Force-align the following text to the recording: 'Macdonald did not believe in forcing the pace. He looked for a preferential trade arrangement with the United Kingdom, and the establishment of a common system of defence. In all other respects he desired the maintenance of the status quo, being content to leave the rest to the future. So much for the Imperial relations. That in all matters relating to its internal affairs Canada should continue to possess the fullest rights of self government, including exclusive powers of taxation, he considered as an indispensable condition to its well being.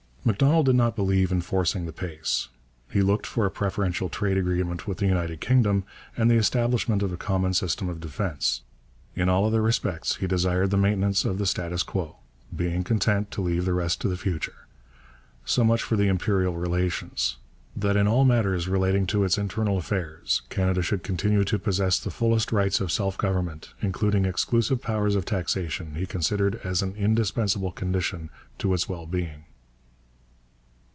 'Macdonald 0.31 0.67
did 0.67 0.75
not 0.75 0.95
believe 0.95 1.31
in 1.31 1.41
forcing 1.41 1.87
the 1.87 1.91
pace. 1.91 2.49
He 2.91 3.01
looked 3.01 3.25
for 3.25 3.47
a 3.47 3.51
preferential 3.51 4.07
trade 4.07 4.37
arrangement 4.37 4.85
with 4.85 4.99
the 4.99 5.07
United 5.07 5.41
Kingdom, 5.41 5.83
and 6.15 6.29
the 6.29 6.35
establishment 6.35 7.01
of 7.01 7.11
a 7.11 7.17
common 7.17 7.55
system 7.55 7.89
of 7.89 7.99
defence. 7.99 8.61
In 9.15 9.29
all 9.29 9.47
other 9.47 9.63
respects 9.63 10.17
he 10.17 10.27
desired 10.27 10.69
the 10.69 10.77
maintenance 10.77 11.25
of 11.25 11.39
the 11.39 11.47
status 11.47 11.81
quo, 11.81 12.17
being 12.55 12.83
content 12.83 13.31
to 13.31 13.41
leave 13.41 13.65
the 13.65 13.73
rest 13.73 13.99
to 14.01 14.07
the 14.07 14.15
future. 14.15 14.67
So 15.43 15.63
much 15.63 15.81
for 15.81 15.95
the 15.95 16.07
Imperial 16.07 16.53
relations. 16.55 17.37
That 17.75 17.97
in 17.97 18.07
all 18.07 18.23
matters 18.23 18.67
relating 18.67 19.07
to 19.07 19.23
its 19.23 19.39
internal 19.39 19.79
affairs 19.79 20.43
Canada 20.49 20.83
should 20.83 21.01
continue 21.03 21.43
to 21.45 21.57
possess 21.57 21.99
the 21.99 22.11
fullest 22.11 22.51
rights 22.51 22.79
of 22.79 22.91
self 22.91 23.17
government, 23.17 23.73
including 23.81 24.25
exclusive 24.25 24.83
powers 24.83 25.15
of 25.15 25.25
taxation, 25.25 25.95
he 25.95 26.05
considered 26.05 26.57
as 26.63 26.83
an 26.83 26.95
indispensable 26.95 27.71
condition 27.71 28.29
to 28.59 28.75
its 28.75 28.87
well 28.87 29.07
being. 29.07 29.45